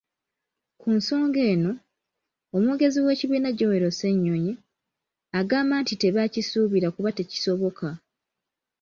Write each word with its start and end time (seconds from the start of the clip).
Ku 0.79 0.87
nsonga 0.97 1.39
eno, 1.53 1.71
omwogezi 2.55 2.99
w'ekibiina 3.05 3.49
Joel 3.57 3.83
Ssennyonyi, 3.91 4.53
agamba 5.39 5.73
nti 5.81 5.93
tebakisuubira 6.01 6.87
kuba 6.95 7.09
tekisoboka. 7.17 7.87